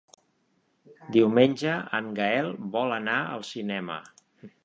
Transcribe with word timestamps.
Diumenge 1.15 1.75
en 1.99 2.09
Gaël 2.21 2.51
vol 2.77 2.97
anar 2.97 3.21
al 3.37 3.47
cinema. 3.53 4.01